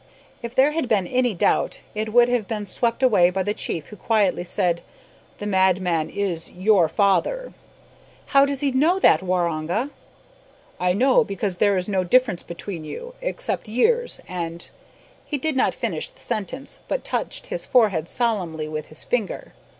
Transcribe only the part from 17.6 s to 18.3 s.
forehead